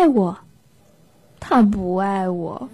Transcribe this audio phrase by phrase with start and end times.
[0.00, 0.34] 爱我，
[1.38, 2.66] 他不爱我。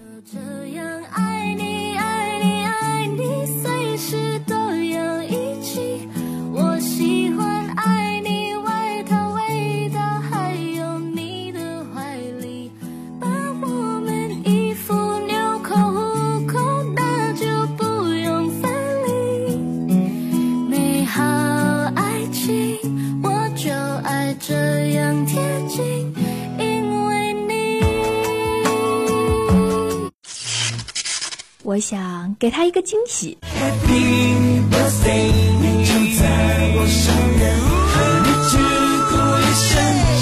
[31.65, 33.37] 我想给他一个惊喜。
[33.41, 36.23] Happy birthday，你就在
[36.75, 37.53] 我身边，
[37.91, 37.93] 和
[38.25, 38.51] 你去
[39.11, 39.71] 过一生，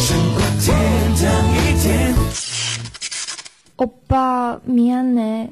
[0.05, 0.67] 胜过天
[1.15, 1.23] 堂
[1.55, 1.87] 一天。
[3.77, 5.49] 欧巴，미안해。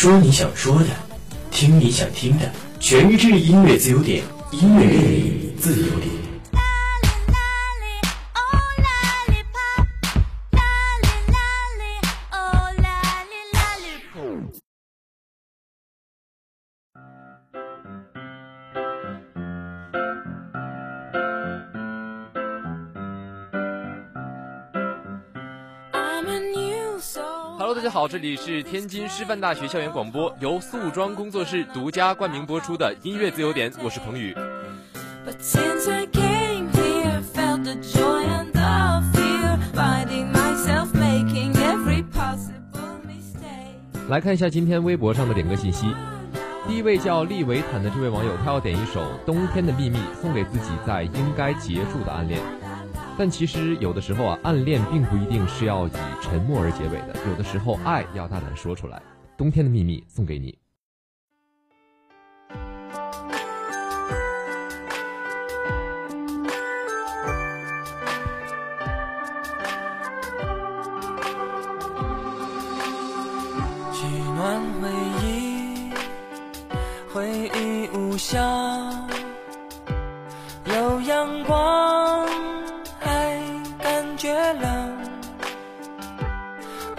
[0.00, 0.86] 说你想说的，
[1.50, 4.88] 听你想听的，全日制音乐自由点，音乐
[5.60, 6.19] 自由点。
[28.00, 34.34] 好，这里是天津师范大学校园广播，由素装工作室独家冠名播出的音乐自由点，我是彭宇。
[44.08, 45.94] 来看一下今天微博上的点歌信息。
[46.66, 52.40] 第一位叫利维坦的这位网友，他要点一首《冬天的秘密》，送给自己在应该结束的暗恋。
[53.18, 55.90] 但其实有的时候啊，暗恋并不一定是要以
[56.30, 58.98] 沉默而结尾的，有的时候爱要大胆说出来。
[59.36, 60.56] 《冬天的秘密》送给你。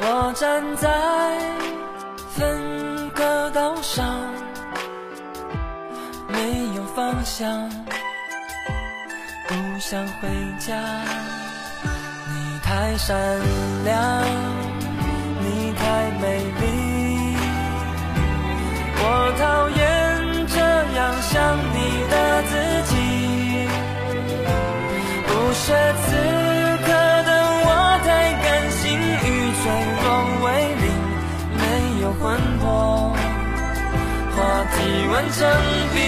[0.04, 0.90] 我站在
[2.30, 4.20] 分隔岛上，
[6.28, 7.70] 没有方向，
[9.48, 10.28] 不想回
[10.60, 10.76] 家。
[12.28, 13.16] 你太善
[13.86, 13.92] 良。
[15.44, 15.84] 你太
[16.22, 16.24] 美
[16.62, 17.36] 丽，
[18.98, 19.04] 我
[19.40, 19.80] 讨厌
[20.48, 20.58] 这
[20.96, 21.32] 样想
[21.74, 21.78] 你
[22.12, 22.14] 的
[22.44, 22.52] 自
[22.92, 22.94] 己。
[25.28, 25.66] 不屑
[26.04, 26.10] 此
[34.82, 35.40] 话题完成
[35.94, 36.02] 冰。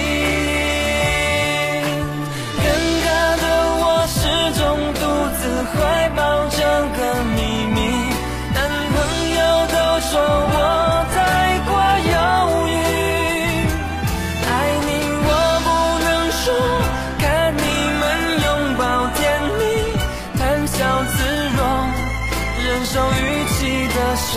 [2.57, 2.65] 尴
[3.05, 3.07] 尬
[3.39, 3.45] 的
[3.77, 4.17] 我始
[4.57, 4.61] 终
[4.95, 5.01] 独
[5.37, 5.73] 自怀
[6.15, 6.19] 抱
[6.49, 6.57] 这
[6.97, 6.99] 个
[7.35, 7.37] 秘
[7.69, 7.77] 密。
[8.55, 8.57] 男
[8.93, 8.95] 朋
[9.37, 9.75] 友都
[10.09, 10.11] 说
[10.49, 10.57] 我
[11.13, 11.15] 太
[11.67, 11.71] 过
[12.09, 12.17] 犹
[12.67, 12.73] 豫，
[14.49, 14.51] 爱
[14.87, 14.89] 你
[15.27, 15.29] 我
[15.65, 15.69] 不
[16.03, 16.09] 能
[16.41, 16.45] 说，
[17.19, 17.23] 看
[17.55, 17.61] 你
[17.99, 18.01] 们
[18.43, 18.81] 拥抱
[19.13, 19.21] 甜
[19.59, 19.61] 蜜，
[20.39, 20.75] 谈笑
[21.13, 21.15] 自
[21.55, 21.61] 若，
[22.65, 23.21] 忍受预
[23.53, 24.33] 期的伤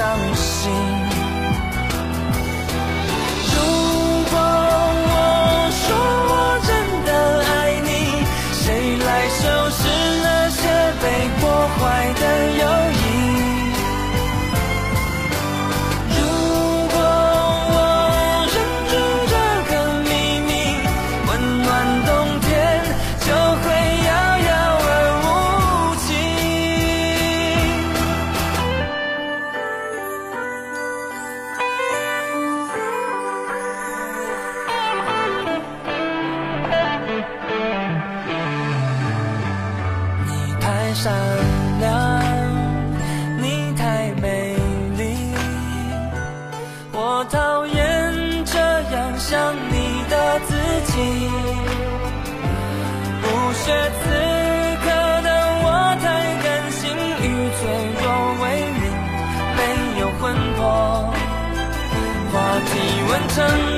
[63.37, 63.76] sun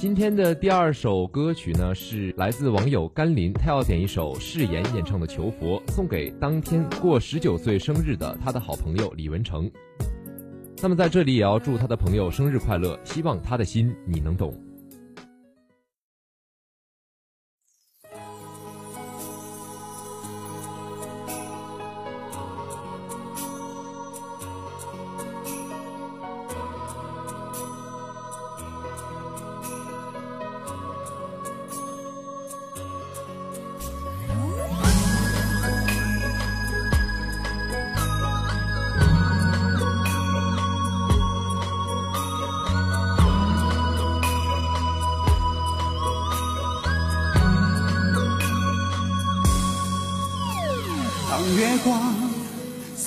[0.00, 9.70] 今天的第二首歌曲呢，是来自网友甘霖，他要点一首誓言演唱的《求佛》，送给当天过十九岁生日的他的好朋友李文成。
[10.80, 14.54] 那么在这里也要祝他的朋友生日快乐，希望他的心你能懂。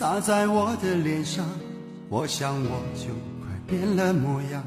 [0.03, 1.45] 洒在我的脸上，
[2.09, 3.07] 我想我就
[3.39, 4.61] 快变了模样。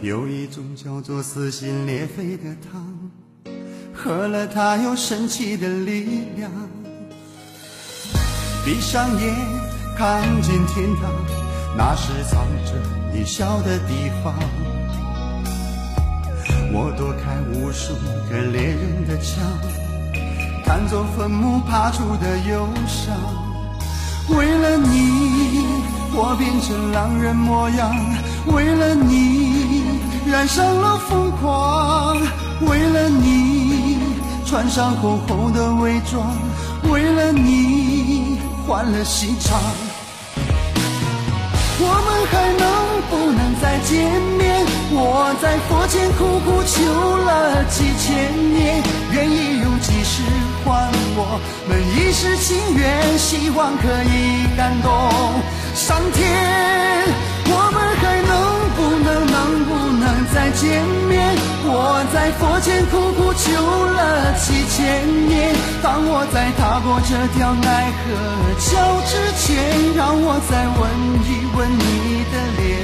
[0.00, 3.10] 有一种叫做撕心裂肺的汤，
[3.92, 6.48] 喝了它有神奇的力量。
[8.64, 9.34] 闭上眼，
[9.96, 11.12] 看见天堂，
[11.76, 12.72] 那是藏着
[13.12, 14.32] 你笑的地方。
[16.72, 17.94] 我躲开无数
[18.30, 19.81] 个猎人的枪。
[20.72, 23.14] 看作坟墓爬出的忧伤。
[24.30, 25.66] 为了你，
[26.14, 27.92] 我变成狼人模样；
[28.46, 29.84] 为了你，
[30.24, 32.16] 染上了疯狂；
[32.62, 33.98] 为了你，
[34.46, 36.24] 穿上厚厚的伪装；
[36.90, 39.60] 为了你，换了心肠。
[41.84, 42.64] 我们还能
[43.10, 44.64] 不能再见面？
[44.94, 46.80] 我在佛前苦苦求
[47.18, 49.41] 了几千年，愿意
[50.64, 54.90] 换我们一世情缘，希望可以感动
[55.74, 56.20] 上天。
[57.44, 58.32] 我们还能
[58.76, 61.36] 不能能不能再见面？
[61.64, 63.50] 我在佛前苦苦求
[63.86, 68.00] 了几千年，当我在踏过这条奈何
[68.60, 68.70] 桥
[69.06, 70.80] 之前，让我再吻
[71.26, 72.81] 一吻你的脸。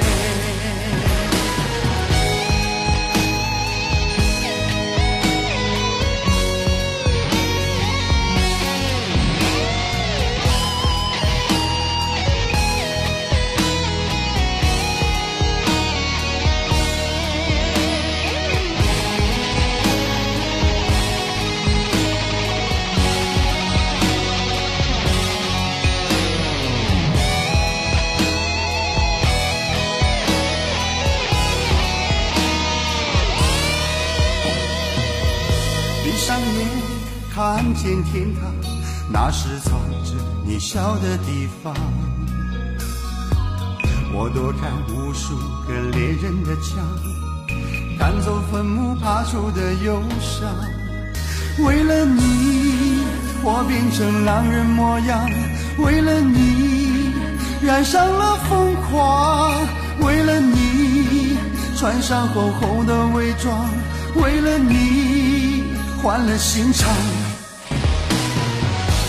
[40.71, 41.73] 小的地方。
[44.13, 45.35] 我躲开无数
[45.67, 46.85] 个猎人的枪，
[47.97, 50.47] 赶走坟墓爬出的忧伤。
[51.65, 53.01] 为了你，
[53.41, 55.27] 我变成狼人模样；
[55.79, 57.13] 为了你，
[57.63, 59.51] 染上了疯狂；
[60.05, 61.35] 为了你，
[61.79, 63.67] 穿上厚厚的伪装；
[64.21, 65.63] 为了你，
[65.99, 66.87] 换了心肠。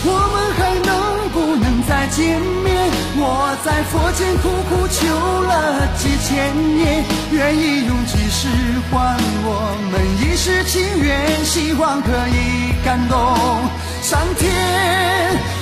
[0.02, 2.70] 我们还能不能再见面？
[3.16, 4.98] 我在佛前苦苦求
[5.42, 8.48] 了几千年，愿意用几世
[8.90, 13.18] 换我们一世情缘，希望可以感动
[14.02, 14.50] 上天。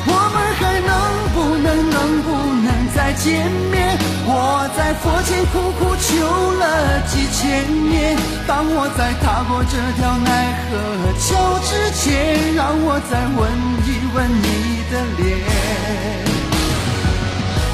[0.06, 0.92] 我们还能
[1.34, 2.28] 不能能不
[2.62, 3.98] 能再见面？
[4.24, 6.08] 我在佛前苦苦求
[6.52, 8.14] 了几千年，
[8.46, 10.28] 当我在踏过这条奈
[10.68, 10.76] 何
[11.16, 13.40] 桥之前，让我再吻
[13.88, 15.24] 一吻你的脸。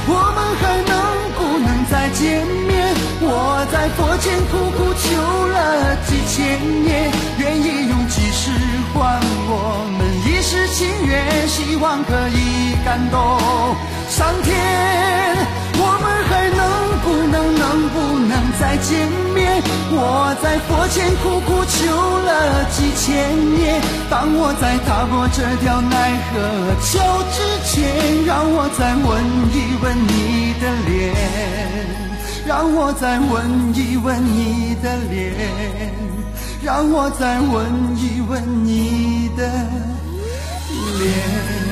[0.07, 0.95] 我们还能
[1.35, 2.95] 不能再见面？
[3.21, 5.03] 我在佛前苦苦求
[5.49, 8.53] 了几千年，愿意用几世
[8.95, 9.19] 换
[9.51, 13.19] 我们一世情缘，希望可以感动
[14.09, 14.55] 上天。
[15.85, 16.63] 我们还能
[17.05, 17.63] 不能能
[17.93, 17.97] 不
[18.31, 19.63] 能再见面？
[19.97, 21.77] 我在佛前苦苦求
[22.25, 25.95] 了几千年，当我在踏过这条奈
[26.31, 26.33] 何
[26.81, 26.91] 桥
[27.31, 27.37] 之
[27.69, 29.07] 前，让我再吻
[29.53, 31.15] 一吻你的脸，
[32.47, 35.33] 让我再吻一吻你的脸，
[36.63, 37.53] 让我再吻
[37.97, 39.43] 一吻你的
[40.99, 41.64] 脸。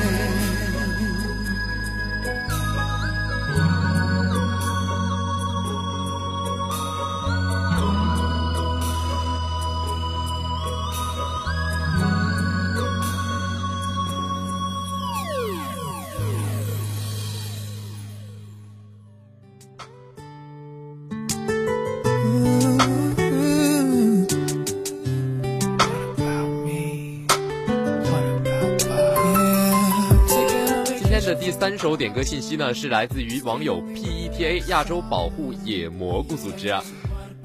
[31.25, 36.83] 这第三首点歌信息呢，是来自于网友 PETA 亚洲保护野蘑菇组织啊，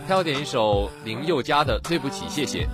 [0.04, 2.64] 他要点一首林宥嘉的《对不起谢谢》。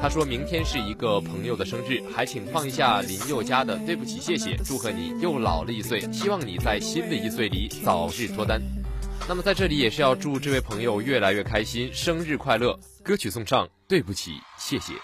[0.00, 8.58] 他说明天是一个朋友的生日，还请放一下林宥嘉的《对不起谢谢》，祝贺你又老了一岁，希望你在新的一岁里早日脱单。
[9.28, 12.80] 那么在这里也是要祝这位朋友越来越开心，生日快乐！
[13.02, 14.94] 歌曲送上，对不起谢谢。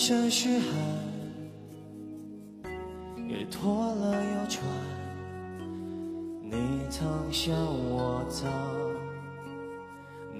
[0.00, 0.70] 这虚寒，
[3.28, 4.64] 也脱了又穿。
[6.40, 6.54] 你
[6.88, 8.48] 曾笑我脏，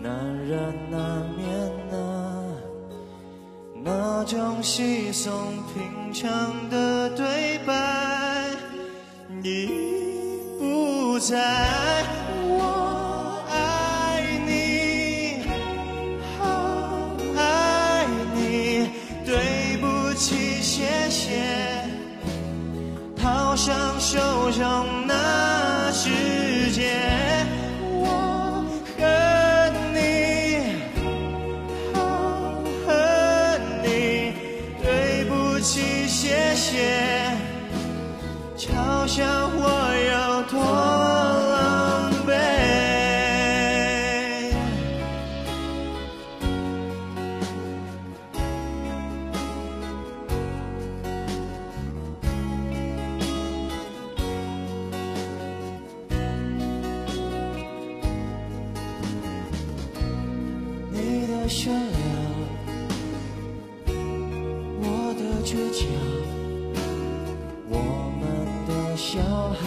[0.00, 0.14] 男
[0.46, 1.48] 人难免
[1.98, 2.44] 啊，
[3.82, 5.34] 那种稀松
[5.74, 8.50] 平常的对白，
[9.42, 9.66] 已
[10.56, 12.04] 不在。
[24.10, 24.97] 就像
[61.48, 61.86] 善良，
[64.82, 65.88] 我的倔强，
[67.70, 67.72] 我
[68.20, 68.22] 们
[68.66, 69.18] 的小
[69.54, 69.64] 孩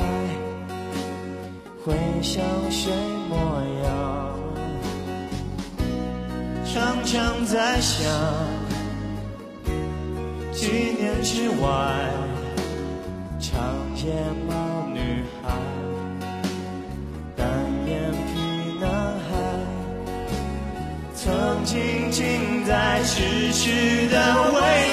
[1.84, 2.92] 会像谁
[3.28, 3.34] 模
[3.84, 3.90] 样？
[6.64, 8.08] 常常在想，
[10.54, 10.68] 几
[11.00, 11.66] 年之外，
[13.40, 13.60] 长
[13.96, 14.61] 天。
[21.72, 24.91] 静静在痴痴的微。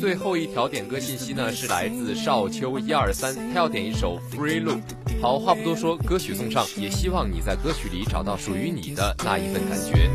[0.00, 4.78] 最后一条点歌信息呢，是来自少秋一二三，他要点一首《Free Loop》。
[5.20, 10.08] 好话不多说，歌曲送上，也希望你在歌曲里找到属于你的那一份感觉。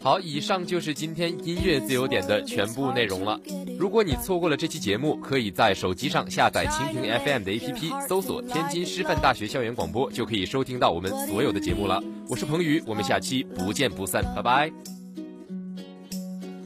[0.00, 3.40] 好，以上就是今天音乐自由点的全部内容了。
[3.78, 12.02] 如果你错过了这期节目，可以在手机上下载蜻蜓 FM 的 APP，搜索“天津师范大学校园广播”，就可以收听到我们所有的节目了。
[12.28, 14.70] 我是彭宇，我们下期不见不散，拜拜。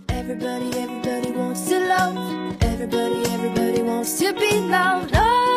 [0.08, 2.16] Everybody, everybody wants to love.
[2.58, 5.47] Everybody, everybody wants to be loved.